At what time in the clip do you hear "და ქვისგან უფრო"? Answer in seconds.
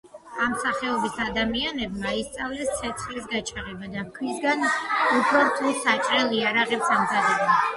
3.97-5.45